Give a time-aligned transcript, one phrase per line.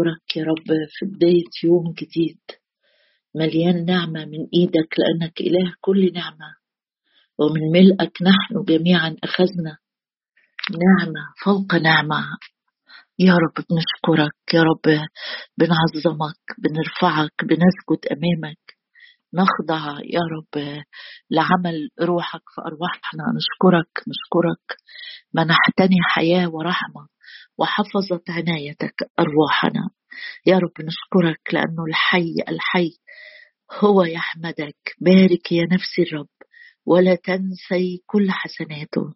[0.00, 2.40] أشكرك يا رب في بداية يوم جديد.
[3.34, 6.56] مليان نعمة من إيدك لأنك إله كل نعمة.
[7.38, 9.78] ومن ملئك نحن جميعا أخذنا
[10.70, 12.24] نعمة فوق نعمة.
[13.18, 15.06] يا رب بنشكرك يا رب
[15.58, 18.76] بنعظمك بنرفعك بنسجد أمامك.
[19.34, 20.82] نخضع يا رب
[21.30, 23.92] لعمل روحك في أرواحنا نشكرك.
[24.08, 24.76] نشكرك
[25.34, 27.19] منحتني حياة ورحمة.
[27.60, 29.90] وحفظت عنايتك أرواحنا.
[30.46, 32.90] يا رب نشكرك لأنه الحي الحي
[33.80, 34.76] هو يحمدك.
[35.00, 36.28] بارك يا نفسي الرب
[36.86, 39.14] ولا تنسي كل حسناته.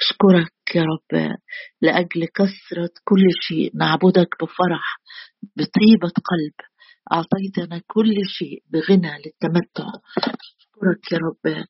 [0.00, 1.36] أشكرك يا رب
[1.82, 3.70] لأجل كثرة كل شيء.
[3.76, 5.00] نعبدك بفرح
[5.56, 6.54] بطيبة قلب.
[7.12, 9.90] أعطيتنا كل شيء بغنى للتمتع.
[10.18, 11.64] أشكرك يا رب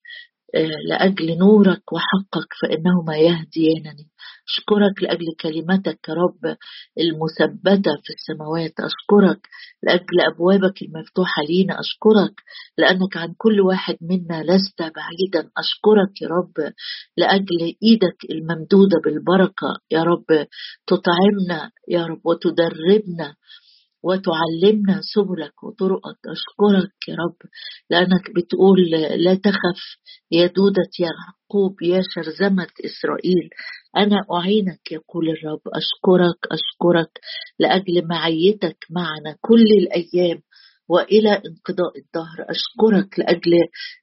[0.55, 4.12] آه، لأجل نورك وحقك فإنهما يهديانني.
[4.49, 6.57] أشكرك لأجل كلمتك يا رب
[7.01, 8.73] المثبتة في السماوات.
[8.81, 9.49] أشكرك
[9.83, 11.81] لأجل أبوابك المفتوحة لينا.
[11.81, 12.35] أشكرك
[12.79, 15.51] لأنك عن كل واحد منا لست بعيدا.
[15.59, 16.73] أشكرك يا رب
[17.17, 20.47] لأجل إيدك الممدودة بالبركة يا رب
[20.87, 23.35] تطعمنا يا رب وتدربنا
[24.05, 26.19] وتعلمنا سبلك وطرقك.
[26.37, 27.37] أشكرك يا رب
[27.91, 28.81] لأنك بتقول
[29.25, 29.83] لا تخف
[30.31, 33.49] يا دودة يعقوب يا شرذمة إسرائيل.
[33.97, 37.21] أنا أعينك يقول الرب أشكرك أشكرك
[37.59, 40.43] لأجل معيتك معنا كل الأيام
[40.89, 42.37] وإلى انقضاء الدهر.
[42.51, 43.53] أشكرك لأجل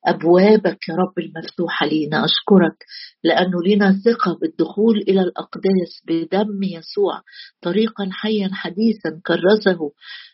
[0.07, 2.25] أبوابك يا رب المفتوحة لينا.
[2.25, 2.85] أشكرك
[3.23, 7.21] لأنه لنا ثقة بالدخول إلى الأقداس بدم يسوع
[7.61, 9.91] طريقا حيا حديثا كرسه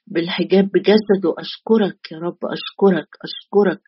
[0.07, 1.35] بالحجاب بجسده.
[1.39, 3.81] أشكرك يا رب أشكرك أشكرك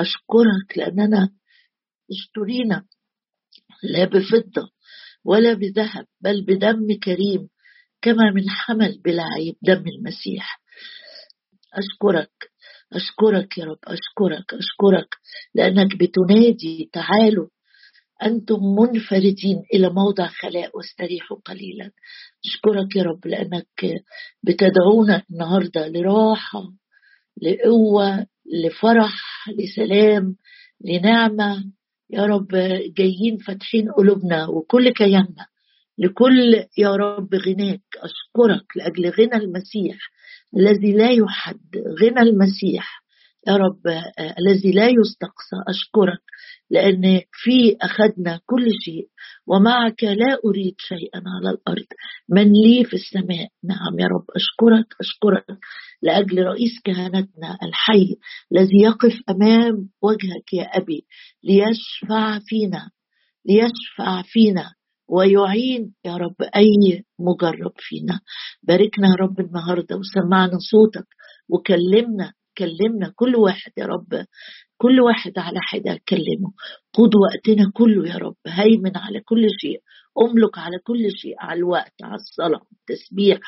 [0.00, 1.28] أشكرك لأننا
[2.10, 2.84] اشترينا
[3.82, 4.73] لا بفضة
[5.24, 7.48] ولا بذهب بل بدم كريم
[8.02, 10.60] كما من حمل بلا عيب دم المسيح.
[11.74, 12.30] أشكرك
[12.92, 15.08] أشكرك يا رب أشكرك أشكرك
[15.54, 17.48] لأنك بتنادي تعالوا
[18.22, 21.90] أنتم منفردين إلى موضع خلاء واستريحوا قليلا.
[22.44, 24.04] أشكرك يا رب لأنك
[24.42, 26.62] بتدعونا النهاردة لراحة
[27.42, 28.26] لقوة
[28.64, 30.36] لفرح لسلام
[30.80, 31.64] لنعمة.
[32.10, 32.48] يا رب
[32.96, 35.46] جايين فاتحين قلوبنا وكل كياننا.
[35.98, 39.96] لكل يا رب غناك أشكرك لأجل غنى المسيح
[40.56, 41.60] الذي لا يحد
[42.02, 43.04] غنى المسيح
[43.48, 45.56] يا رب آه، الذي لا يستقصى.
[45.68, 46.22] أشكرك
[46.70, 49.08] لأن في أخذنا كل شيء
[49.46, 51.86] ومعك لا أريد شيئا على الأرض.
[52.28, 53.48] من لي في السماء.
[53.64, 55.58] نعم يا رب أشكرك أشكرك.
[56.04, 58.16] لأجل رئيس كهنتنا الحي
[58.52, 61.06] الذي يقف أمام وجهك يا أبي
[61.44, 62.90] ليشفع فينا
[63.46, 64.74] ليشفع فينا
[65.08, 68.20] ويعين يا رب أي مجرب فينا.
[68.62, 71.06] باركنا يا رب النهاردة وسمعنا صوتك
[71.48, 74.24] وكلمنا كلمنا كل واحد يا رب
[74.76, 76.52] كل واحد على حدة كلمه.
[76.92, 79.80] قود وقتنا كله يا رب هيمن على كل شيء.
[80.22, 83.38] أملك على كل شيء على الوقت على الصلاة التسبيح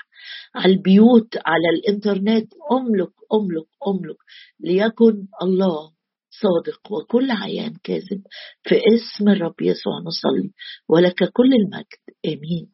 [0.55, 2.53] على البيوت على الإنترنت.
[2.73, 4.17] أملك أملك أملك.
[4.61, 5.93] ليكن الله
[6.31, 8.23] صادق وكل عيان كاذب
[8.63, 10.51] في اسم الرب يسوع نصلي.
[10.89, 11.87] ولك كل المجد.
[12.27, 12.73] آمين.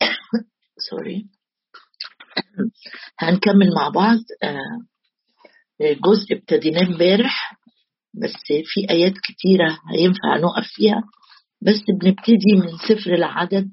[0.90, 1.26] سوري
[3.20, 4.18] هنكمل مع بعض.
[4.42, 4.80] آه،
[5.80, 7.60] جزء ابتديناه امبارح
[8.14, 8.32] بس
[8.64, 11.02] في آيات كتيرة هينفع نقف فيها.
[11.62, 13.72] بس بنبتدي من سفر العدد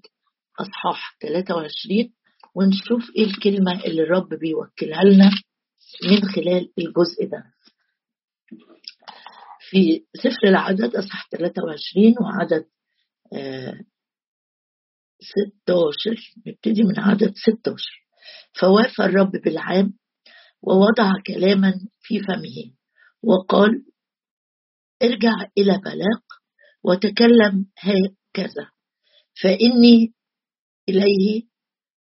[0.59, 2.14] أصحاح 23
[2.56, 5.31] ونشوف إيه الكلمة اللي الرب بيوكلها لنا
[6.03, 7.44] من خلال الجزء ده.
[9.70, 12.66] في سفر العدد أصح 23 وعدد
[15.20, 16.16] 16 آه،
[16.47, 17.76] نبتدي من عدد 16
[18.59, 19.94] فوافى الرب بالعام
[20.62, 22.74] ووضع كلاما في فمه
[23.24, 23.86] وقال
[25.03, 26.27] ارجع إلى بلاق
[26.88, 28.70] وتكلم هكذا
[29.44, 30.14] فإني
[30.90, 31.44] إليه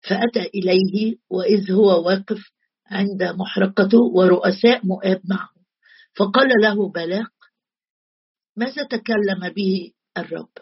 [0.09, 2.39] فأتى إليه وإذ هو واقف
[2.87, 5.49] عند محرقته ورؤساء مؤاب معه.
[6.17, 7.33] فقال له بلاق
[8.57, 10.53] ماذا تكلم به الرب؟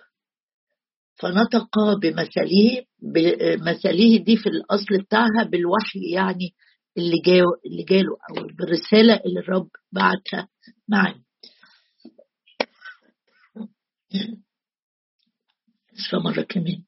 [1.14, 6.54] فنطق بمثله بمثله دي في الأصل بتاعها بالوحي يعني
[6.98, 10.48] اللي جاله اللي جاله أو بالرسالة اللي الرب بعتها
[10.88, 11.14] معي.
[16.12, 16.82] مره كمان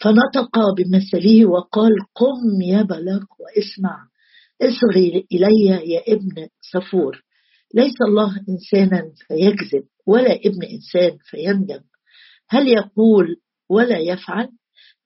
[0.00, 4.08] فنطق بمثله وقال قم يا بلاق واسمع
[4.62, 7.24] اصغي إلي يا ابن صفور.
[7.74, 11.80] ليس الله إنسانا فيكذب ولا ابن إنسان فيندم.
[12.48, 13.36] هل يقول
[13.68, 14.48] ولا يفعل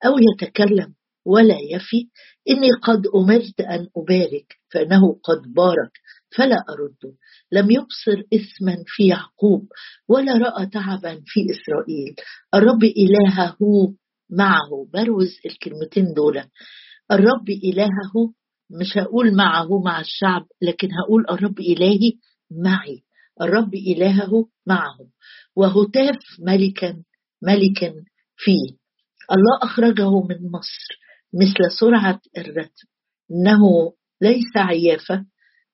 [0.05, 0.95] أو يتكلم
[1.25, 2.09] ولا يفي؟
[2.51, 5.93] إني قد أمرت أن أبارك فإنه قد بارك.
[6.37, 7.17] فلا أرده
[7.53, 9.69] لم يبصر إثما في يعقوب
[10.09, 12.15] ولا رأى تعبا في إسرائيل.
[12.55, 13.59] الرب إلهه
[14.31, 14.87] معه.
[14.93, 16.43] بروز الكلمتين دول.
[17.13, 18.33] الرب إلهه
[18.71, 22.13] مش هقول معه مع الشعب لكن هقول الرب إلهي
[22.51, 23.03] معي.
[23.43, 24.99] الرب إلهه معه.
[25.57, 27.03] وهتاف ملكا
[27.43, 27.95] ملكا
[28.37, 28.77] فيه.
[29.33, 30.99] الله أخرجه من مصر
[31.35, 32.89] مثل سرعة الرتم
[33.31, 35.25] إنه ليس عيافة.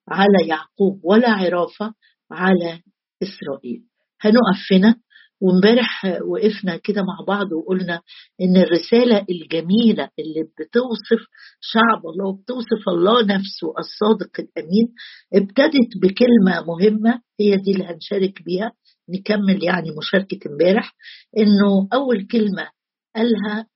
[0.09, 1.93] على يعقوب ولا عرافة
[2.31, 2.79] على
[3.23, 3.83] إسرائيل.
[4.21, 4.95] هنقف هنا
[5.41, 8.01] وامبارح وقفنا كده مع بعض وقلنا
[8.41, 11.25] إن الرسالة الجميلة اللي بتوصف
[11.61, 14.87] شعب الله وبتوصف الله نفسه الصادق الأمين
[15.33, 18.71] ابتدت بكلمة مهمة هي دي اللي هنشارك بيها
[19.09, 20.95] نكمل يعني مشاركة امبارح
[21.37, 22.69] إنه أول كلمة
[23.15, 23.67] قالها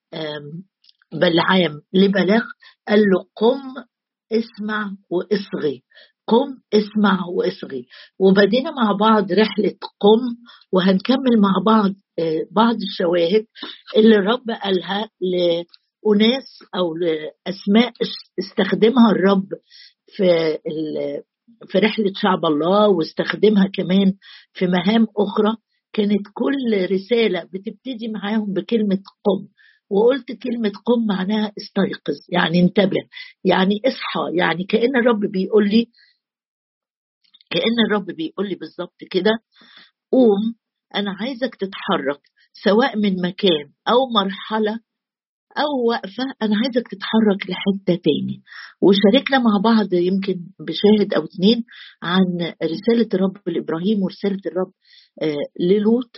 [1.13, 2.43] بلعام لبلاغ
[2.87, 3.83] قال له قم
[4.31, 5.83] اسمع وإصغي.
[6.29, 7.85] قم اسمع واصغي.
[8.19, 10.21] وبدينا مع بعض رحلة قم
[10.71, 13.45] وهنكمل مع بعض آه، بعض الشواهد
[13.97, 17.93] اللي الرب قالها لأناس أو لأسماء
[18.39, 19.47] استخدمها الرب
[20.07, 20.57] في
[21.67, 24.13] في رحلة شعب الله واستخدمها كمان
[24.53, 25.55] في مهام أخرى.
[25.93, 29.47] كانت كل رسالة بتبتدي معاهم بكلمة قم.
[29.89, 33.01] وقلت كلمة قم معناها استيقظ يعني انتبه
[33.43, 35.87] يعني اصحى يعني كأن الرب بيقول لي
[37.50, 39.31] كأن الرب بيقول لي بالظبط كده
[40.12, 40.56] قوم
[40.96, 42.22] أنا عايزك تتحرك
[42.63, 44.80] سواء من مكان أو مرحلة
[45.57, 48.42] أو وقفة أنا عايزك تتحرك لحتة تاني.
[48.81, 51.63] وشاركنا مع بعض يمكن بشاهد أو اتنين
[52.04, 52.24] عن
[52.63, 54.72] رسالة الرب لإبراهيم ورسالة الرب
[55.22, 56.12] آه للوط.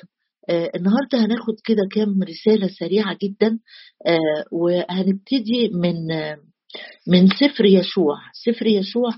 [0.50, 3.60] آه النهارده هناخد كده كام رسالة سريعة جدا
[4.08, 5.96] آه وهنبتدي من
[7.08, 9.10] من سفر يشوع سفر يشوع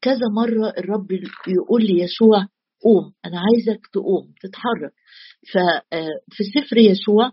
[0.00, 1.12] كذا مرة الرب
[1.48, 2.46] يقول لي يشوع
[2.82, 4.92] قوم أنا عايزك تقوم تتحرك.
[5.52, 7.32] ففي آه، سفر يشوع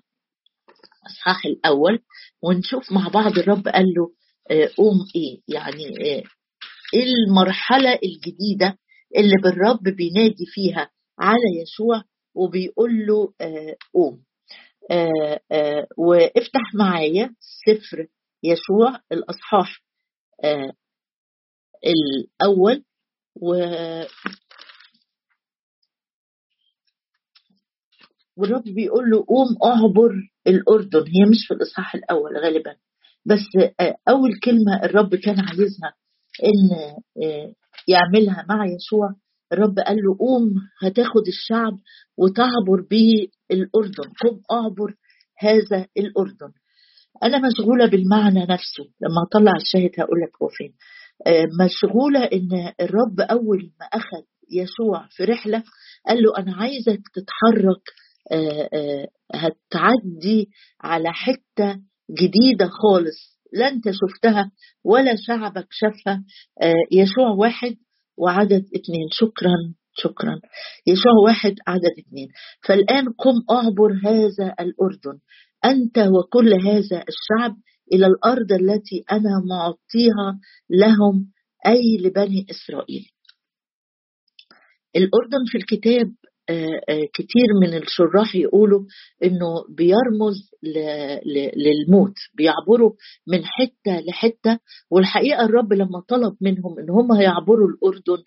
[1.03, 1.99] الأصحاح الأول
[2.43, 4.11] ونشوف مع بعض الرب قال له
[4.51, 6.23] آه، قوم إيه؟ يعني آه،
[6.93, 8.77] إيه المرحلة الجديدة
[9.17, 10.89] اللي بالرب بينادي فيها
[11.19, 12.03] على يشوع
[12.35, 13.33] وبيقول له
[13.93, 14.23] قوم.
[15.97, 18.07] وإفتح معايا سفر
[18.43, 19.81] يشوع الأصحاح
[21.85, 22.83] الأول
[23.41, 23.53] و
[28.37, 30.11] والرب بيقول له قوم اعبر
[30.47, 32.75] الأردن هي مش في الإصحاح الأول غالبا
[33.25, 33.39] بس
[34.09, 35.93] أول كلمة الرب كان عايزها
[36.43, 36.93] إن
[37.87, 39.15] يعملها مع يشوع
[39.53, 41.77] الرب قال له قوم هتاخد الشعب
[42.17, 44.95] وتعبر به الأردن قم أعبر
[45.39, 46.51] هذا الأردن.
[47.23, 48.83] أنا مشغولة بالمعنى نفسه.
[49.01, 50.73] لما أطلع الشاهد هقول لك هو فين.
[51.27, 55.63] آه، مشغولة إن الرب أول ما أخذ يسوع في رحلة
[56.07, 57.81] قال له أنا عايزك تتحرك
[58.31, 60.49] آه، آه، هتعدي
[60.81, 61.79] على حتة
[62.11, 63.37] جديدة خالص.
[63.53, 64.51] لا أنت شفتها
[64.83, 66.23] ولا شعبك شافها.
[66.91, 67.75] يسوع واحد
[68.17, 69.55] وعدد اثنين شكرا
[69.97, 70.39] شكرا.
[70.87, 72.27] يسوع واحد عدد اثنين
[72.67, 75.19] فالآن قم أعبر هذا الأردن.
[75.71, 77.55] أنت وكل هذا الشعب
[77.93, 81.31] إلى الأرض التي أنا معطيها لهم
[81.67, 83.05] أي لبني إسرائيل.
[84.95, 86.11] الأردن في الكتاب
[86.49, 88.85] آه، آه، كتير من الشراح يقولوا
[89.23, 90.51] إنه بيرمز
[91.55, 92.91] للموت بيعبروا
[93.27, 94.59] من حتة لحتة
[94.91, 98.23] والحقيقة الرب لما طلب منهم إن هم يعبروا الأردن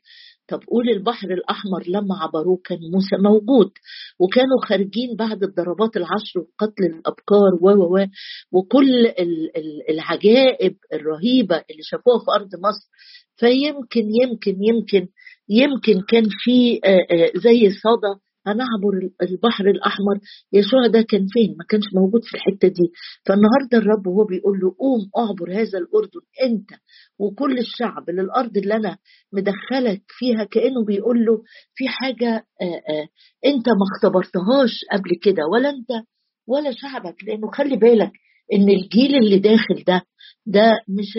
[0.50, 3.70] طب قول البحر الأحمر لما عبروه كان موسى موجود
[4.20, 8.06] وكانوا خارجين بعد الضربات العشر وقتل الأبكار و و
[8.52, 9.12] وكل
[9.90, 12.88] العجائب الرهيبة اللي شافوها في أرض مصر.
[13.36, 15.08] فيمكن يمكن يمكن
[15.48, 16.80] يمكن كان في
[17.34, 20.18] زي صدى هنعبر البحر الأحمر
[20.52, 22.92] يسوع ده كان فين؟ ما كانش موجود في الحتة دي.
[23.26, 26.70] فالنهاردة الرب وهو بيقول له قوم أعبر هذا الأردن أنت
[27.18, 28.98] وكل الشعب للأرض اللي أنا
[29.32, 31.42] مدخلك فيها كأنه بيقول له
[31.74, 32.28] في حاجة
[32.62, 33.08] آآ آآ
[33.46, 36.06] أنت ما اختبرتهاش قبل كده ولا أنت
[36.46, 37.24] ولا شعبك.
[37.26, 38.12] لأنه خلي بالك
[38.54, 40.02] إن الجيل اللي داخل ده
[40.46, 41.18] ده مش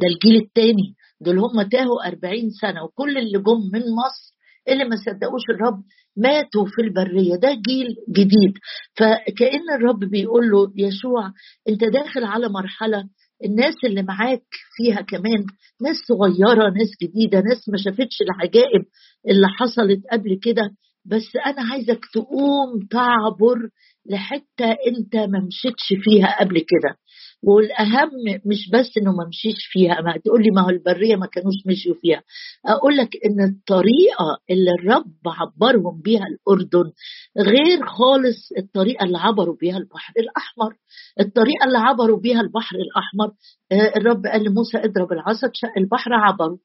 [0.00, 4.29] ده الجيل الثاني دول هم تاهوا 40 سنة وكل اللي جم من مصر
[4.68, 5.82] اللي ما صدقوش الرب
[6.16, 7.36] ماتوا في البرية.
[7.36, 8.54] ده جيل جديد.
[8.96, 11.32] فكأن الرب بيقول له يشوع
[11.68, 13.04] أنت داخل على مرحلة
[13.44, 14.42] الناس اللي معاك
[14.76, 15.44] فيها كمان
[15.82, 18.84] ناس صغيرة ناس جديدة ناس ما شافتش العجائب
[19.28, 20.70] اللي حصلت قبل كده
[21.04, 23.68] بس أنا عايزك تقوم تعبر
[24.06, 26.96] لحتة أنت ما مشيتش فيها قبل كده.
[27.42, 28.10] والأهم
[28.46, 31.94] مش بس إنه ما مشيش فيها ما تقول لي ما هو البرية ما كانوش مشيوا
[32.02, 32.22] فيها.
[32.66, 36.90] أقول لك إن الطريقة اللي الرب عبرهم بيها الأردن
[37.38, 40.74] غير خالص الطريقة اللي عبروا بيها البحر الأحمر.
[41.20, 43.34] الطريقة اللي عبروا بيها البحر الأحمر
[43.72, 46.58] آه، الرب قال لموسى اضرب العصا تشق البحر عبروا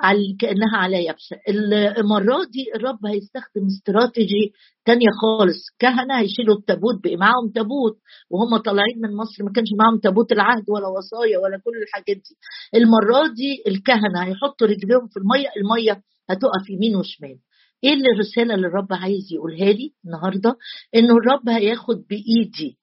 [0.00, 1.36] على كأنها على يابسه
[1.98, 4.52] المرة دي الرب هيستخدم استراتيجي
[4.84, 5.64] تانية خالص.
[5.78, 7.98] كهنة هيشيلوا التابوت بقى معاهم تابوت
[8.30, 12.36] وهم طالعين من مصر ما كانش معاهم تابوت العهد ولا وصايا ولا كل الحاجات دي.
[12.74, 17.38] المرة دي الكهنة هيحطوا رجليهم في المية المية هتقف يمين وشمال.
[17.84, 20.56] إيه اللي الرسالة اللي الرب عايز يقولها لي النهارده؟
[20.94, 22.78] إنه الرب هياخد بإيدي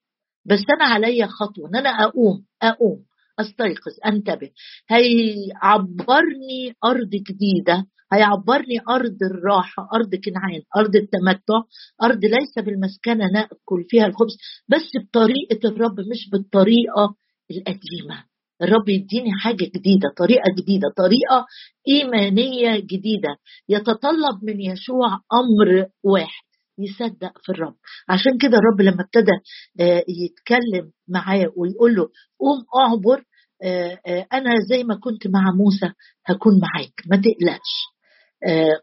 [0.46, 3.00] بس أنا عليا خطوة إن أنا أقوم أقوم.
[3.40, 4.50] أستيقظ أنتبه.
[4.90, 11.62] هيعبرني أرض جديدة هيعبرني أرض الراحة أرض كنعان أرض التمتع
[12.04, 14.38] أرض ليس بالمسكنة نأكل فيها الخبز
[14.68, 17.16] بس بطريقة الرب مش بالطريقة
[17.52, 18.24] القديمة.
[18.62, 21.46] الرب يديني حاجة جديدة طريقة جديدة طريقة
[21.88, 23.36] إيمانية جديدة.
[23.70, 26.44] يتطلب من يشوع أمر واحد.
[26.80, 27.76] يصدق في الرب.
[28.10, 29.32] عشان كده الرب لما ابتدى
[29.80, 33.24] آه، يتكلم معاه ويقول له قوم اعبر
[33.64, 35.94] آه، آه، أنا زي ما كنت مع موسى
[36.26, 37.94] هكون معاك ما تقلقش.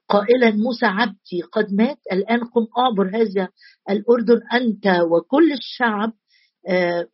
[0.08, 3.48] قائلا موسى عبدي قد مات الآن قم اعبر هذا
[3.90, 6.12] الأردن أنت وكل الشعب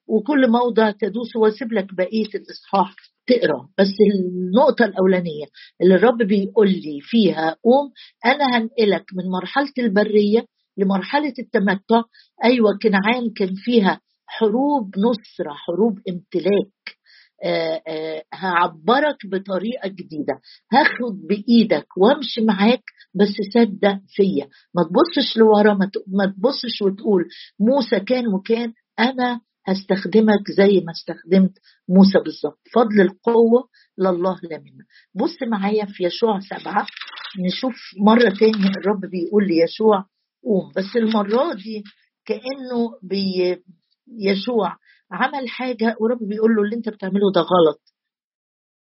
[0.07, 2.95] وكل موضع تدوس واسيب لك بقية الإصحاح
[3.27, 3.69] تقرأ.
[3.79, 5.45] بس النقطة الأولانية
[5.83, 7.93] اللي الرب بيقول لي فيها قوم
[8.25, 10.45] أنا هنقلك من مرحلة البرية
[10.79, 12.03] لمرحلة التمتع.
[12.45, 16.97] أيوه كنعان كان فيها حروب نصرة حروب امتلاك.
[17.45, 20.41] آه آه هعبرك بطريقة جديدة.
[20.73, 22.83] هاخد بإيدك وامشي معاك
[23.15, 24.49] بس صدق فيا.
[24.75, 25.75] ما تبصش لورا
[26.07, 27.25] ما تبصش وتقول
[27.61, 31.53] موسى كان وكان أنا هستخدمك زي ما استخدمت
[31.89, 32.61] موسى بالظبط.
[32.75, 33.69] فضل القوة
[33.99, 36.87] لله لا منا بص معايا في يشوع سبعة.
[37.39, 37.75] نشوف
[38.07, 40.05] مرة تاني الرب بيقول ليشوع
[40.45, 41.83] قوم بس المرة دي
[42.25, 43.57] كأنه بي
[44.09, 44.77] يشوع
[45.13, 47.81] عمل حاجة ورب بيقول له اللي انت بتعمله ده غلط.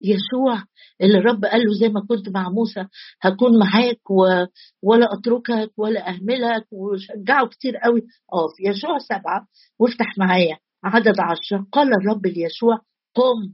[0.01, 0.63] يشوع
[1.01, 2.85] اللي الرب قال له زي ما كنت مع موسى
[3.21, 4.45] هكون معاك و...
[4.83, 8.01] ولا أتركك ولا أهملك وشجعه كتير قوي.
[8.33, 9.47] آه في يشوع سبعة
[9.79, 11.67] وافتح معايا عدد عشرة.
[11.71, 12.77] قال الرب ليشوع
[13.15, 13.53] قم.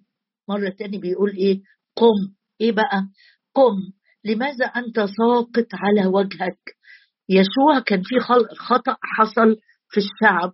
[0.49, 1.61] مرة تاني بيقول إيه؟
[1.95, 2.33] قم.
[2.61, 3.07] إيه بقى؟
[3.53, 3.75] قم.
[4.25, 6.59] لماذا أنت ساقط على وجهك؟
[7.29, 8.19] يشوع كان في
[8.59, 9.57] خطأ حصل
[9.89, 10.53] في الشعب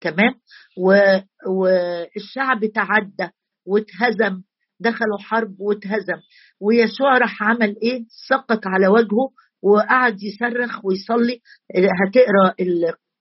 [0.00, 0.34] تمام؟
[1.48, 3.32] والشعب تعدى
[3.66, 4.42] واتهزم
[4.80, 6.20] دخلوا حرب واتهزم.
[6.60, 9.30] ويشوع راح عمل إيه؟ سقط على وجهه
[9.62, 11.40] وقعد يصرخ ويصلي.
[11.76, 12.54] هتقرأ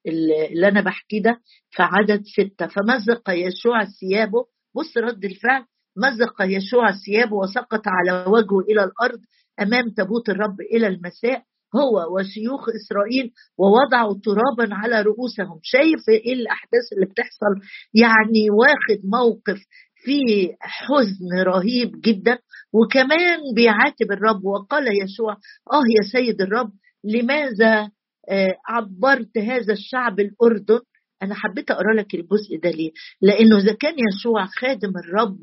[0.07, 2.67] اللي أنا بحكي ده في عدد ستة.
[2.67, 4.45] فمزق يشوع ثيابه.
[4.75, 5.65] بص رد الفعل.
[5.97, 9.19] مزق يشوع ثيابه وسقط على وجهه إلى الأرض
[9.61, 11.43] أمام تابوت الرب إلى المساء.
[11.75, 15.59] هو وشيوخ إسرائيل ووضعوا ترابا على رؤوسهم.
[15.63, 17.53] شايف إيه الأحداث اللي بتحصل؟
[17.93, 19.59] يعني واخد موقف
[20.03, 22.37] فيه حزن رهيب جدا
[22.73, 24.45] وكمان بيعاتب الرب.
[24.45, 25.33] وقال يشوع
[25.73, 26.71] آه يا سيد الرب
[27.03, 27.89] لماذا
[28.29, 30.79] آه، عبرت هذا الشعب الأردن؟
[31.23, 35.39] أنا حبيت أقرأ لك الجزء ده ليه؟ لأنه إذا كان يشوع خادم الرب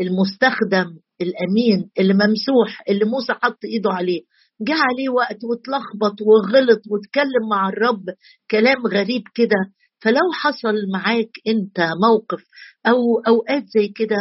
[0.00, 4.22] المستخدم الأمين اللي ممسوح اللي موسى حط إيده عليه
[4.62, 8.04] جه عليه وقت واتلخبط وغلط واتكلم مع الرب
[8.50, 9.72] كلام غريب كده.
[10.02, 12.44] فلو حصل معاك انت موقف
[12.86, 14.16] أو أوقات زي كده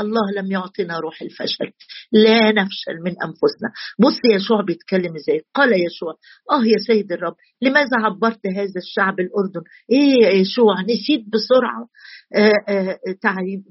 [0.00, 1.72] الله لم يعطنا روح الفشل
[2.12, 3.68] لا نفشل من أنفسنا.
[4.00, 6.12] بص يشوع بيتكلم إزاي؟ قال يشوع
[6.50, 9.60] آه يا سيد الرب لماذا عبرت هذا الشعب الأردن؟
[9.92, 11.88] إيه يا يشوع نسيت بسرعة
[12.36, 12.98] آه آه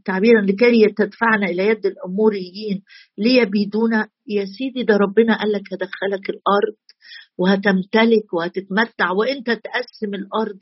[0.06, 2.84] تعبيرا لكي تدفعنا إلى يد الأموريين.
[3.18, 6.76] ليبيدونا يا سيدي ده ربنا قال لك هدخلك الأرض
[7.38, 10.58] وهتمتلك وهتتمتع وانت تقسم الأرض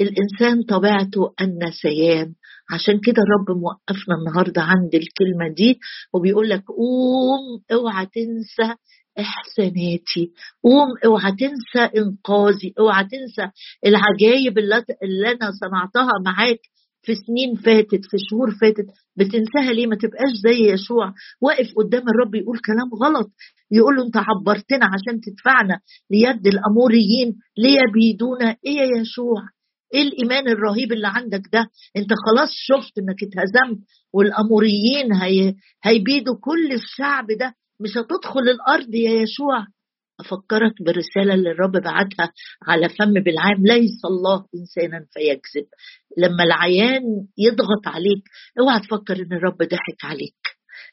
[0.00, 2.34] الإنسان طبيعته النسيان
[2.70, 5.78] عشان كده الرب موقفنا النهارده عند الكلمة دي
[6.14, 8.74] وبيقول لك قوم اوعى تنسى
[9.18, 10.32] إحساناتي
[10.64, 13.50] قوم اوعى تنسى إنقاذي اوعى تنسى
[13.86, 16.58] العجايب اللي, اللي أنا صنعتها معاك
[17.04, 22.34] في سنين فاتت في شهور فاتت بتنساها ليه؟ ما تبقاش زي يشوع واقف قدام الرب
[22.34, 23.30] يقول كلام غلط
[23.70, 29.42] يقول له أنت عبرتنا عشان تدفعنا ليد الأموريين ليبيدونا إيه يا يشوع
[29.94, 33.78] إيه الإيمان الرهيب اللي عندك ده؟ أنت خلاص شفت إنك اتهزمت
[34.12, 35.54] والأموريين هي...
[35.84, 37.54] هيبيدوا كل الشعب ده.
[37.80, 39.66] مش هتدخل الأرض يا يشوع
[40.20, 42.32] أفكرك بالرسالة اللي الرب بعتها
[42.68, 45.66] على فم بالعام ليس الله إنسانا فيكذب.
[46.18, 47.02] لما العيان
[47.38, 48.22] يضغط عليك
[48.60, 50.42] اوعى تفكر إن الرب ضحك عليك.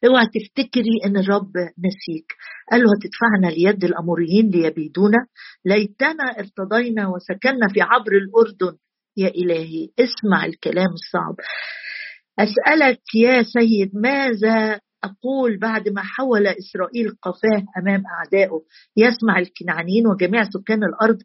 [0.07, 2.33] اوعى تفتكري إن الرب نسيك.
[2.71, 5.17] قال له هتدفعنا ليد الأموريين ليبيدونا؟
[5.65, 8.77] ليتنا ارتضينا وسكننا في عبر الأردن.
[9.19, 9.89] يا إلهي.
[9.99, 11.35] اسمع الكلام الصعب.
[12.39, 18.61] أسألك يا سيد ماذا أقول بعد ما حول إسرائيل قفاه أمام أعدائه؟
[18.97, 21.17] يسمع الكنعانيين وجميع سكان الأرض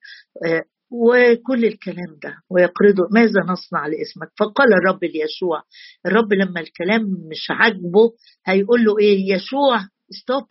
[0.46, 5.62] آه، وكل الكلام ده ويقرضوا ماذا نصنع لاسمك؟ فقال الرب ليشوع.
[6.06, 8.12] الرب لما الكلام مش عاجبه
[8.46, 10.44] هيقول له إيه؟ يشوع ستوب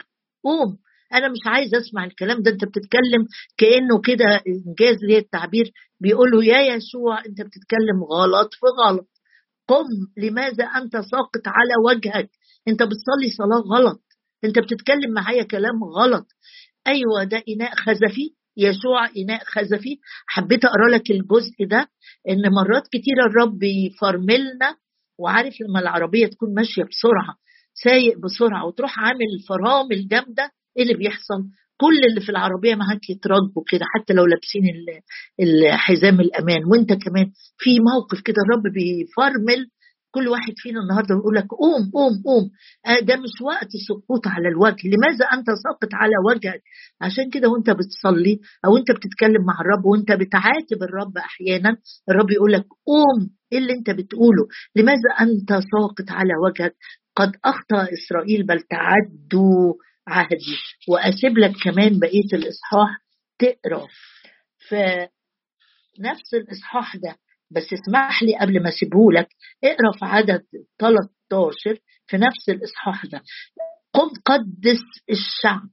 [0.44, 0.78] قوم.
[1.14, 2.52] أنا مش عايز أسمع الكلام ده.
[2.52, 3.28] أنت بتتكلم
[3.58, 5.72] كأنه كده إنجاز ليه التعبير.
[6.02, 9.08] بيقول له يا يشوع أنت بتتكلم غلط في غلط.
[9.68, 9.86] قم
[10.18, 12.30] لماذا أنت ساقط على وجهك؟
[12.68, 14.02] أنت بتصلي صلاة غلط.
[14.44, 16.26] أنت بتتكلم معايا كلام غلط.
[16.88, 18.36] أيوه ده إناء خزفي.
[18.58, 19.98] يشوع إناء خزفي.
[20.28, 21.88] حبيت أقرأ لك الجزء ده
[22.30, 24.76] إن مرات كتيره الرب يفرملنا
[25.20, 27.36] وعارف لما العربية تكون ماشية بسرعة
[27.84, 31.44] سايق بسرعة وتروح عامل فرامل جامدة إيه اللي بيحصل؟
[31.78, 34.64] كل اللي في العربية معاك يترجوا كده حتى لو لابسين
[35.40, 36.62] الحزام الأمان.
[36.66, 37.26] وأنت كمان
[37.58, 39.68] في موقف كده الرب بيفرمل
[40.12, 42.50] كل واحد فينا النهارده بيقول لك قوم قوم قوم.
[42.86, 44.88] آه، ده مش وقت السقوط على الوجه.
[44.94, 46.62] لماذا أنت ساقط على وجهك؟
[47.02, 51.78] عشان كده وأنت بتصلي أو انت بتتكلم مع الرب وأنت بتعاتب الرب أحيانا
[52.10, 53.30] الرب يقول لك قوم.
[53.52, 54.44] إيه اللي أنت بتقوله؟
[54.76, 56.76] لماذا أنت ساقط على وجهك؟
[57.16, 59.74] قد أخطأ إسرائيل بل تعدوا
[60.08, 60.58] عهدي
[60.90, 62.90] وأسيب لك كمان بقية الإصحاح
[63.40, 63.88] تقرأ.
[64.70, 65.08] في
[66.00, 67.16] نفس الإصحاح ده
[67.52, 69.28] بس اسمح لي قبل ما اسيبهولك
[69.64, 70.44] اقرأ في عدد
[70.80, 73.22] 13 في نفس الإصحاح ده.
[73.94, 75.70] قم قدس الشعب.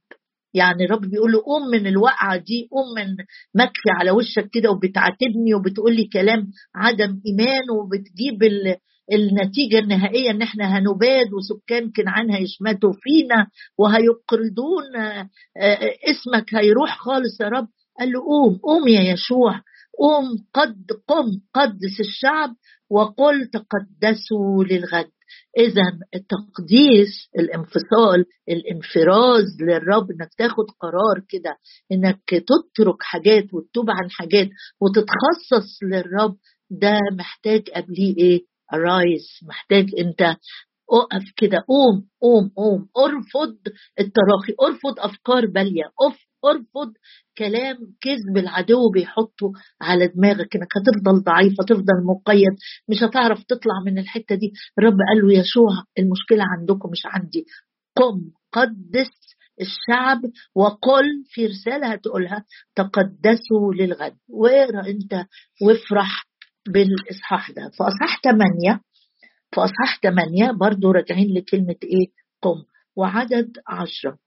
[0.55, 3.17] يعني الرب بيقول له قوم من الوقعة دي قوم من
[3.55, 8.43] مكفي على وشك كده وبتعاتبني وبتقول لي كلام عدم إيمان وبتجيب
[9.13, 13.47] النتيجة النهائية إن إحنا هنباد وسكان كنعان هيشمتوا فينا
[13.79, 17.69] وهيقرضون آه، آه، اسمك هيروح خالص يا رب.
[18.01, 19.53] قال له قوم قوم يا يشوع
[19.99, 22.51] قم قد قم قدس الشعب
[22.91, 25.11] وقل تقدسوا للغد.
[25.59, 25.83] إذا
[26.15, 31.57] التقديس الانفصال الانفراز للرب إنك تاخد قرار كده
[31.93, 34.49] إنك تترك حاجات وتتوب عن حاجات
[34.81, 36.37] وتتخصص للرب
[36.71, 40.37] ده محتاج قبليه إيه؟ رايز محتاج انت.
[40.93, 42.89] اقف كده قوم قوم قوم.
[42.99, 43.57] ارفض
[44.01, 45.85] التراخي ارفض افكار باليه
[46.45, 46.93] ارفض
[47.39, 52.55] كلام كذب العدو بيحطه على دماغك انك هتفضل ضعيف هتفضل مقيد
[52.89, 54.53] مش هتعرف تطلع من الحتة دي.
[54.79, 57.45] الرب قال له يشوع المشكلة عندكم مش عندي.
[57.97, 58.21] قم
[58.53, 59.11] قدس
[59.61, 60.21] الشعب
[60.55, 62.45] وقل في رسالة هتقولها.
[62.75, 64.17] تقدسوا للغد.
[64.29, 65.27] واقرأ انت
[65.63, 66.30] وافرح
[66.69, 67.63] بالإصحاح ده.
[67.77, 68.81] في اصحاح 8
[69.55, 72.07] في اصحاح 8 برضه راجعين لكلمة إيه؟
[72.43, 72.63] قم.
[72.97, 74.19] وعدد عشرة.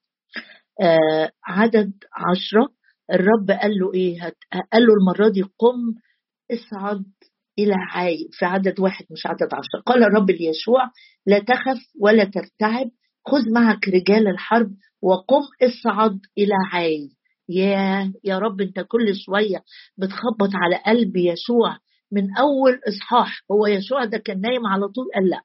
[0.82, 2.69] آه عدد عشرة.
[3.12, 4.22] الرب قال له إيه؟
[4.74, 5.93] قال له المرة دي قم
[6.52, 7.04] اصعد
[7.60, 9.82] إلى عاي في عدد واحد مش عدد عشرة.
[9.86, 10.91] قال الرب ليشوع
[11.26, 12.89] لا تخف ولا ترتعب
[13.28, 17.10] خذ معك رجال الحرب وقم اصعد إلى عاي.
[17.50, 19.63] يا يا رب أنت كل شوية
[19.98, 21.78] بتخبط على قلب يشوع.
[22.13, 25.41] من أول إصحاح هو يشوع ده كان نايم على طول قال لا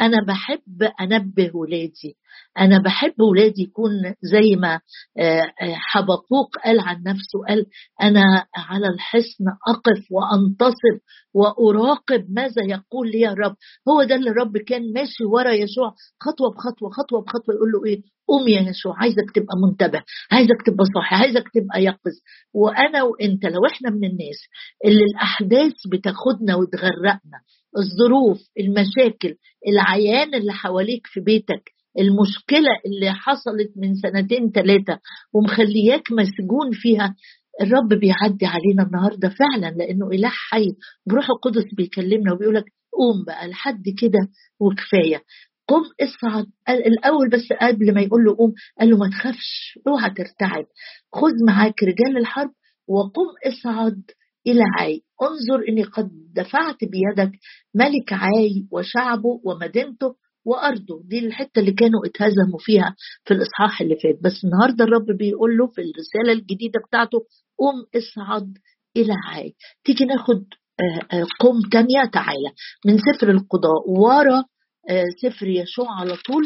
[0.00, 2.16] أنا بحب أنبه ولادي.
[2.58, 3.90] أنا بحب ولادي يكون
[4.22, 4.80] زي ما
[5.18, 7.66] آه، آه، حبقوق قال عن نفسه قال
[8.02, 10.94] أنا على الحصن أقف وانتصر
[11.34, 13.54] وأراقب ماذا يقول لي يا رب.
[13.88, 18.02] هو ده اللي الرب كان ماشي ورا يشوع خطوة بخطوة خطوة بخطوة يقول له إيه؟
[18.28, 22.12] قوم يا يشوع عايزك تبقى منتبه عايزك تبقى صاحي عايزك تبقى يقظ.
[22.54, 24.38] وأنا وأنت لو إحنا من الناس
[24.84, 27.38] اللي الأحداث بتاخدنا وتغرقنا
[27.78, 29.34] الظروف المشاكل
[29.68, 31.62] العيان اللي حواليك في بيتك
[31.98, 34.98] المشكلة اللي حصلت من سنتين ثلاثة
[35.34, 37.14] ومخلياك مسجون فيها
[37.60, 40.66] الرب بيعدي علينا النهارده فعلا لأنه إله حي
[41.06, 44.18] بروح القدس بيكلمنا وبيقول لك قوم بقى لحد كده
[44.60, 45.22] وكفاية.
[45.68, 46.46] قم اصعد.
[46.68, 50.64] الأول بس قبل ما يقول له قوم قال له ما تخافش اوعى ترتعب
[51.12, 52.50] خذ معاك رجال الحرب
[52.88, 54.02] وقم اصعد
[54.46, 55.02] إلى عاي.
[55.22, 57.32] انظر إني قد دفعت بيدك
[57.74, 61.02] ملك عاي وشعبه ومدينته وأرضه.
[61.04, 64.18] دي الحتة اللي كانوا اتهزموا فيها في الإصحاح اللي فات.
[64.22, 67.18] بس النهارده الرب بيقول له في الرسالة الجديدة بتاعته
[67.58, 68.58] قم اصعد
[68.96, 69.54] إلى عاي.
[69.84, 70.44] تيجي ناخد
[70.80, 72.50] آه، آه، قم تانية تعالى.
[72.86, 74.44] من سفر القضاء ورا
[74.90, 76.42] آه، سفر يشوع على طول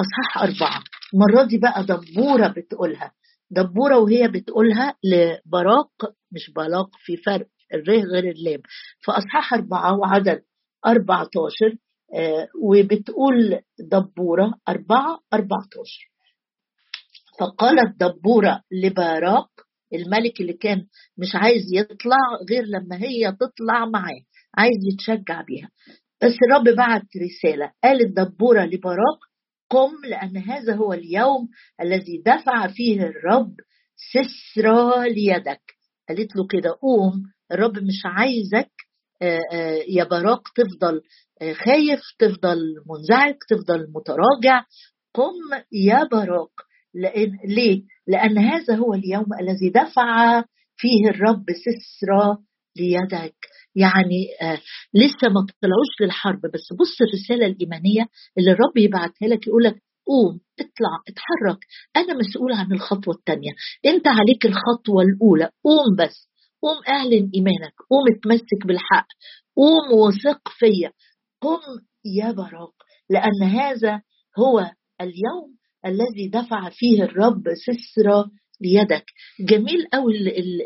[0.00, 0.82] إصحاح أربعة.
[1.14, 3.12] المرة دي بقى دبورة بتقولها.
[3.50, 5.90] دبورة وهي بتقولها لبراق
[6.32, 8.60] مش بلاق في فرق الره غير اللام.
[9.00, 10.42] في إصحاح أربعة وعدد
[10.86, 11.78] 14 آه،
[12.62, 16.10] وبتقول دبورة أربعة 14
[17.40, 19.50] فقالت دبورة لبراق
[19.94, 22.16] الملك اللي كان مش عايز يطلع
[22.50, 24.20] غير لما هي تطلع معاه
[24.54, 25.70] عايز يتشجع بيها.
[26.22, 29.18] بس الرب بعت رسالة قالت دبورة لبراق
[29.70, 31.48] قم لأن هذا هو اليوم
[31.80, 33.54] الذي دفع فيه الرب
[34.12, 35.62] سسرى ليدك.
[36.08, 38.89] قالت له كده قوم الرب مش عايزك آه، آه،
[39.88, 41.00] يا براق تفضل
[41.42, 42.58] آه، خايف تفضل
[42.90, 44.64] منزعج تفضل متراجع.
[45.14, 46.50] قم يا براق
[46.94, 50.40] لأن ليه؟ لأن هذا هو اليوم الذي دفع
[50.76, 52.36] فيه الرب سسرى
[52.76, 53.34] ليدك
[53.74, 54.58] يعني آه
[54.94, 58.06] لسه ما طلعوش للحرب بس بص الرسالة الإيمانية
[58.38, 59.74] اللي الرب يبعتها لك يقول لك
[60.06, 61.58] قوم اطلع اتحرك.
[61.96, 63.50] أنا مسؤول عن الخطوة الثانية
[63.86, 65.50] أنت عليك الخطوة الأولى.
[65.64, 66.29] قوم بس.
[66.62, 69.06] قوم اعلن إيمانك قوم اتمسك بالحق
[69.56, 70.92] قوم وثق فيا
[71.40, 71.60] قم
[72.04, 72.74] يا براق
[73.10, 74.02] لأن هذا
[74.38, 74.70] هو
[75.00, 78.24] اليوم الذي دفع فيه الرب سسرى
[78.60, 79.04] بيدك.
[79.48, 80.12] جميل قوي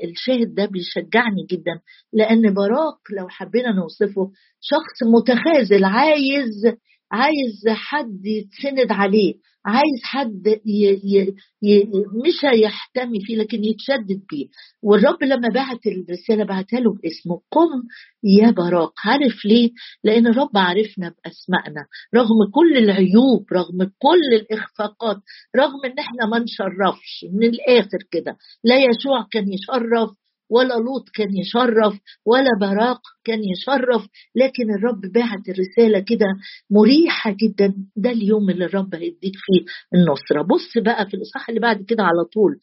[0.04, 1.80] الشاهد ده بيشجعني جدا
[2.12, 4.30] لأن براق لو حبينا نوصفه
[4.61, 6.76] شخص متخاذل عايز
[7.12, 9.35] عايز حد يتسند عليه
[9.67, 10.87] عايز حد ي...
[11.05, 11.35] ي...
[11.62, 11.85] ي...
[12.27, 14.47] مش هيحتمي فيه لكن يتشدد بيه.
[14.83, 17.83] والرب لما بعت الرسالة بعتها له باسمه قم
[18.25, 18.93] يا براق.
[19.05, 19.71] عارف ليه؟
[20.05, 21.87] لأن الرب عرفنا بأسمائنا.
[22.14, 25.17] رغم كل العيوب رغم كل الإخفاقات
[25.57, 28.37] رغم إن إحنا ما نشرفش من الآخر كده.
[28.64, 30.11] لا يشوع كان يشرف
[30.50, 36.26] ولا لوط كان يشرف ولا براق كان يشرف لكن الرب بعت الرسالة كده
[36.70, 37.74] مريحة جدا.
[37.96, 40.42] ده اليوم اللي الرب هيديك فيه النصرة.
[40.42, 42.59] بص بقى في الإصحاح اللي بعد كده على طول.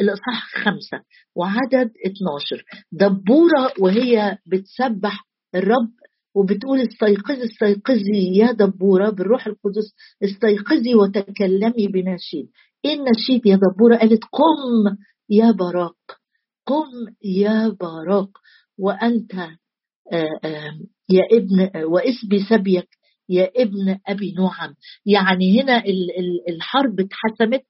[0.00, 1.04] الإصحاح خمسة
[1.36, 5.90] وعدد 12 دبورة وهي بتسبح الرب
[6.34, 12.48] وبتقول استيقظي استيقظي يا دبورة بالروح القدس استيقظي وتكلمي بنشيد.
[12.84, 14.96] إيه النشيد يا دبورة؟ قالت قم
[15.30, 15.96] يا براق.
[16.66, 18.30] قم يا باراق
[18.78, 19.34] وأنت
[20.12, 20.78] آه،
[21.10, 22.88] يا ابن واسبي سبيك
[23.28, 24.74] يا ابن أبي نعم.
[25.06, 25.82] يعني هنا
[26.48, 27.62] الحرب اتحسمت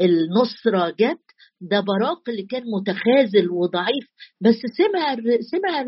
[0.00, 1.20] النصرة جت.
[1.60, 4.06] ده براق اللي كان متخاذل وضعيف.
[4.40, 5.80] بس سمع سمع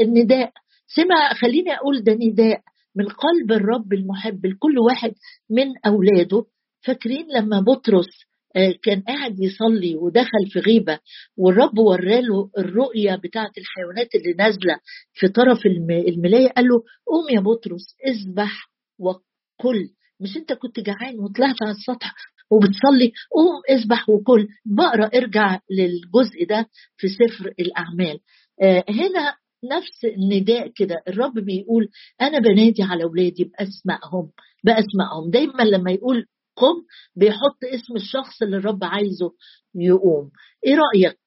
[0.00, 0.52] النداء.
[0.86, 2.60] سمع خليني أقول ده نداء
[2.96, 4.46] من قلب الرب المحب.
[4.46, 5.12] لكل واحد
[5.50, 6.44] من أولاده.
[6.86, 8.24] فاكرين لما بطرس
[8.82, 10.98] كان قاعد يصلي ودخل في غيبة
[11.36, 14.78] والرب وراله الرؤية بتاعة الحيوانات اللي نازلة
[15.12, 15.58] في طرف
[16.08, 19.88] الملاية قال له قوم يا بطرس اذبح وكل.
[20.20, 22.14] مش أنت كنت جعان وطلعت على السطح
[22.50, 24.48] وبتصلي؟ قوم اذبح وكل.
[24.66, 28.18] بقرأ ارجع للجزء ده في سفر الأعمال.
[28.62, 29.34] آه، هنا
[29.76, 31.88] نفس النداء كده الرب بيقول
[32.20, 34.30] أنا بنادي على أولادي بأسمائهم
[34.64, 35.30] بأسمائهم.
[35.30, 36.74] دايما لما يقول قم
[37.16, 39.32] بيحط اسم الشخص اللي الرب عايزه
[39.74, 40.30] يقوم.
[40.66, 41.18] إيه رأيك؟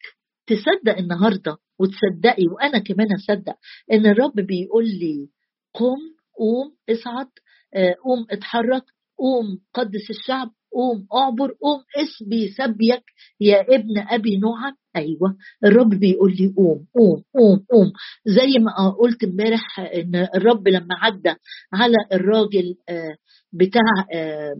[0.47, 3.55] تصدق النهارده وتصدقي وأنا كمان اصدق
[3.91, 5.29] إن الرب بيقول لي
[5.73, 5.97] قم
[6.37, 7.27] قوم اصعد
[7.75, 8.83] آه، قوم اتحرك
[9.17, 13.03] قوم قدس الشعب قوم اعبر قوم اسبي سبيك
[13.39, 17.91] يا ابن أبي نوعا أيوه الرب بيقول لي قوم قوم قوم قوم.
[18.25, 21.33] زي ما قلت امبارح إن الرب لما عدى
[21.73, 23.15] على الراجل آه،
[23.53, 23.81] بتاع
[24.13, 24.55] آه،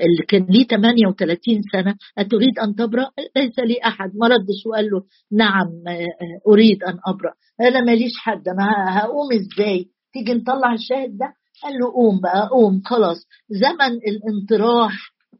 [0.00, 5.02] اللي كان ليه 38 سنة أتريد أن تبرأ؟ ليس لي أحد ما ردش وقال له
[5.32, 7.32] نعم آه، أريد أن أبرأ.
[7.60, 11.32] أنا ماليش حد أنا هقوم إزاي؟ تيجي نطلع الشاهد ده؟
[11.62, 13.16] قال له قوم بقى قوم خلاص.
[13.50, 14.92] زمن الانطراح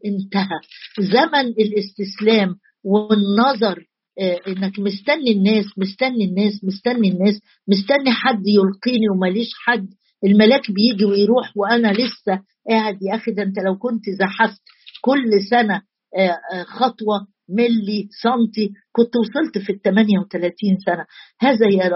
[0.07, 0.59] انتهى.
[1.01, 3.85] زمن الاستسلام والنظر
[4.21, 9.89] آه، إنك مستني الناس مستني الناس مستني الناس مستني حد يلقيني وماليش حد.
[10.25, 14.61] الملاك بيجي ويروح وأنا لسه قاعد يا أخي ده أنت لو كنت زحفت
[15.01, 15.83] كل سنة
[16.17, 21.07] آه، آه، خطوة ملي سنتي كنت وصلت في ال 38 سنة.
[21.41, 21.89] هذا يا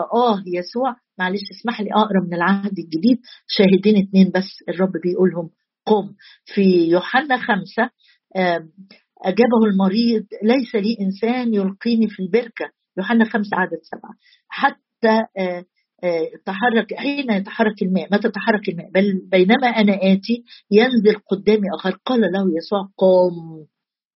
[0.46, 5.50] يسوع معلش اسمح لي أقرأ من العهد الجديد شاهدين اتنين بس الرب بيقولهم
[5.86, 6.14] قم.
[6.54, 7.90] في يوحنا خمسة
[9.24, 12.70] أجابه المريض ليس لي إنسان يلقيني في البركة.
[12.98, 14.14] يوحنا خمسة عدد سبعة.
[14.48, 15.64] حتى آه،
[16.46, 21.98] تحرك حين يتحرك الماء متى تحرك الماء؟ بل بينما أنا آتي ينزل قدامي آخر.
[22.06, 23.66] قال له يسوع قم.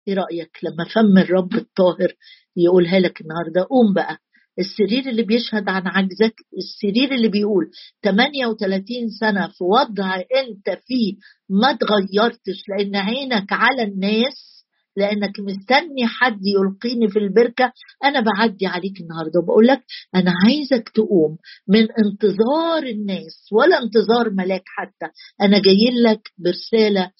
[0.08, 2.12] إيه رأيك لما فم الرب الطاهر
[2.56, 4.18] يقولها لك النهاردة؟ قوم بقى.
[4.58, 7.70] السرير اللي بيشهد عن عجزك السرير اللي بيقول
[8.04, 11.14] 38 سنة في وضع أنت فيه
[11.50, 14.55] ما تغيرتش لأن عينك على الناس
[14.96, 17.72] لأنك مستني حد يلقيني في البركة.
[18.04, 24.62] أنا بعدي عليك النهارده وبقول لك أنا عايزك تقوم من انتظار الناس ولا انتظار ملاك
[24.66, 25.12] حتى.
[25.40, 27.10] أنا جاي لك برسالة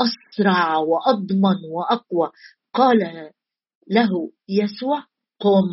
[0.00, 2.30] أسرع وأضمن وأقوى.
[2.74, 3.30] قال
[3.90, 5.04] له يسوع
[5.40, 5.68] قم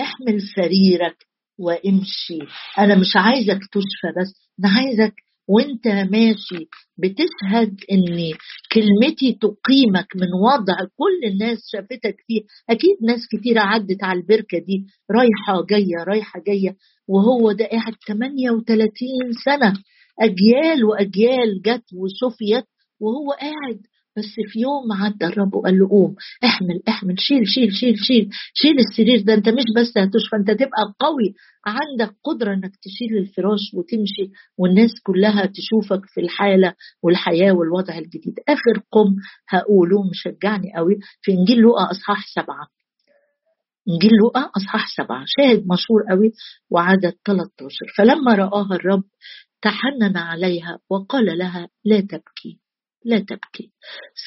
[0.00, 1.16] احمل سريرك
[1.58, 2.38] وامشي.
[2.78, 5.14] أنا مش عايزك تشفى بس أنا عايزك
[5.48, 8.32] وانت ماشي بتشهد إن
[8.72, 12.40] كلمتي تقيمك من وضع كل الناس شافتك فيه.
[12.70, 16.76] أكيد ناس كتيرة عدت على البركة دي رايحة جاية رايحة جاية
[17.08, 19.72] وهو ده قاعد 38 سنة.
[20.20, 22.64] أجيال وأجيال جت وشفيت
[23.00, 23.80] وهو قاعد
[24.18, 28.76] بس في يوم عدى الرب وقال له قوم احمل احمل شيل شيل شيل شيل شيل
[28.78, 31.34] السرير ده انت مش بس هتشفى انت تبقى قوي.
[31.66, 38.34] عندك قدرة انك تشيل الفراش وتمشي والناس كلها تشوفك في الحالة والحياة والوضع الجديد.
[38.48, 39.14] آخر قم
[39.48, 42.66] هقوله مشجعني قوي في إنجيل لوقا أصحاح سبعة.
[43.88, 46.32] إنجيل لوقا أصحاح سبعة شاهد مشهور قوي
[46.70, 47.46] وعدد 13
[47.96, 49.02] فلما رآها الرب
[49.62, 52.60] تحنن عليها وقال لها لا تبكي.
[53.08, 53.72] لا تبكي.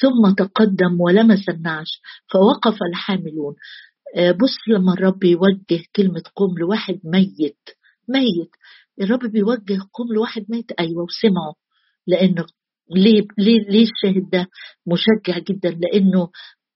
[0.00, 2.00] ثم تقدم ولمس النعش
[2.32, 3.54] فوقف الحاملون.
[4.16, 7.68] آه، بص لما الرب يوجه كلمة قم لواحد ميت.
[8.08, 8.50] ميت.
[9.00, 10.72] الرب بيوجه قم لواحد ميت.
[10.72, 11.54] أيوة وسمعه.
[12.06, 12.46] لأنه
[12.96, 14.46] ليه ليه ليه الشاهد ده؟
[14.86, 15.70] مشجع جدا.
[15.70, 16.28] لأنه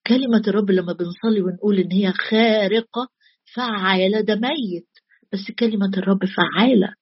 [0.06, 3.08] كلمة الرب لما بنصلي ونقول إن هي خارقة
[3.54, 4.20] فعالة.
[4.20, 4.88] ده ميت.
[5.32, 6.94] بس كلمة الرب فعالة.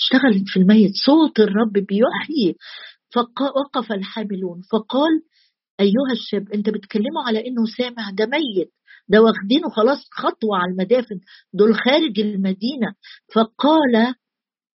[0.00, 0.92] اشتغلت في الميت.
[1.06, 2.56] صوت الرب بيحيي.
[3.14, 4.60] فوقف الحاملون.
[4.72, 5.10] فقال
[5.80, 8.72] أيها الشاب أنت بتكلمه على إنه سامع ده ميت.
[9.08, 11.20] ده واخدينه خلاص خطوة على المدافن.
[11.52, 12.94] دول خارج المدينة.
[13.34, 14.14] فقال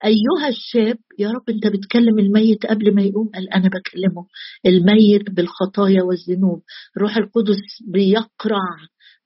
[0.05, 3.29] أيها الشاب يا رب أنت بتكلم الميت قبل ما يقوم.
[3.35, 4.27] قال أنا بكلمه.
[4.65, 6.63] الميت بالخطايا والذنوب.
[6.97, 8.65] روح القدس بيقرع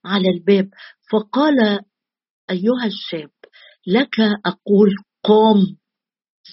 [0.04, 0.70] على الباب.
[1.12, 1.80] فقال
[2.50, 3.30] أيها الشاب
[3.86, 4.90] لك أقول
[5.24, 5.76] قم.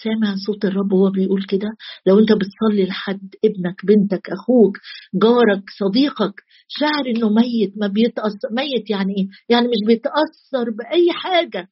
[0.03, 1.67] سامع صوت الرب وهو بيقول كده
[2.07, 4.77] لو انت بتصلي لحد ابنك بنتك أخوك
[5.13, 6.33] جارك صديقك
[6.67, 11.67] شاعر انه ميت ما بيتأثر ميت يعني إيه؟ يعني مش بيتأثر بأي حاجة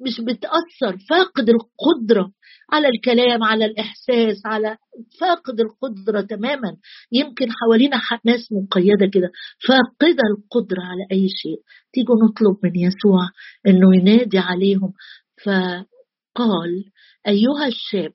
[0.00, 2.32] مش بتأثر فاقد القدرة
[2.72, 4.76] على الكلام على الإحساس على
[5.20, 6.76] فاقد القدرة تماما.
[7.12, 9.30] يمكن حوالينا ناس مقيدة كده
[9.68, 11.60] فاقدة القدرة على أي شيء.
[11.92, 13.20] تيجوا نطلب من يسوع
[13.66, 14.92] أنه ينادي عليهم
[15.44, 16.84] فقال
[17.28, 18.12] أيها الشاب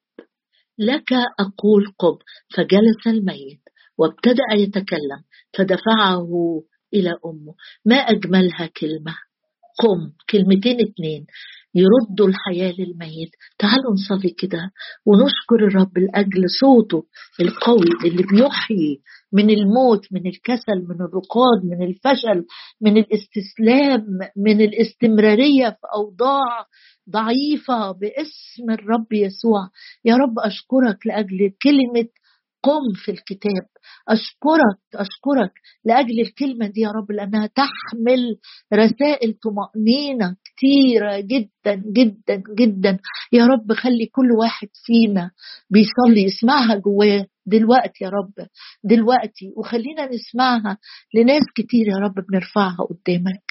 [0.80, 2.18] لك أقول قم
[2.56, 3.62] فجلس الميت
[3.98, 5.24] وابتدأ يتكلم
[5.58, 6.28] فدفعه
[6.94, 9.16] إلى أمه ما أجملها كلمة؟
[9.80, 11.26] قم كلمتين اتنين.
[11.76, 14.72] يردوا الحياة للميت تعالوا نصلي كده
[15.06, 17.06] ونشكر الرب لأجل صوته
[17.42, 19.02] القوي اللي بيحيي
[19.34, 22.46] من الموت من الكسل من الرقاد من الفشل
[22.82, 24.06] من الاستسلام
[24.38, 26.66] من الاستمرارية في أوضاع
[27.10, 29.70] ضعيفة باسم الرب يسوع.
[30.06, 32.08] يا رب أشكرك لأجل كلمة
[32.64, 33.66] قم في الكتاب.
[34.10, 35.52] أشكرك أشكرك
[35.86, 38.38] لأجل الكلمة دي يا رب لأنها تحمل
[38.74, 43.00] رسائل طمأنينة كتيرة جدا جدا جدا.
[43.32, 45.32] يا رب خلي كل واحد فينا
[45.70, 47.26] بيصلي يسمعها جواه.
[47.46, 48.48] دلوقتي يا رب
[48.84, 50.78] دلوقتي وخلينا نسمعها
[51.14, 53.42] لناس كتير يا رب بنرفعها قدامك.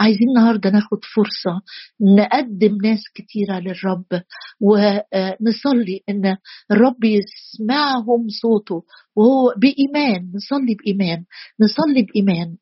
[0.00, 1.60] عايزين النهارده ناخد فرصة
[2.00, 4.22] نقدم ناس كتيرة للرب
[4.60, 6.36] ونصلي إن
[6.70, 8.82] الرب يسمعهم صوته
[9.16, 11.24] وهو بإيمان نصلي بإيمان
[11.60, 12.56] نصلي بإيمان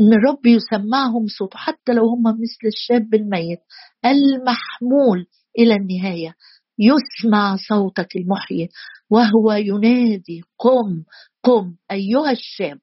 [0.00, 3.60] إن الرب يسمعهم صوته حتى لو هم مثل الشاب الميت
[4.04, 5.26] المحمول
[5.58, 6.34] إلى النهاية.
[6.80, 8.68] يسمع صوتك المحيي
[9.10, 11.04] وهو ينادي قم
[11.42, 12.78] قم أيها الشاب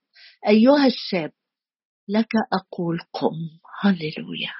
[0.47, 1.31] أيها الشاب
[2.09, 3.35] لك أقول قم.
[3.81, 4.53] هللويا.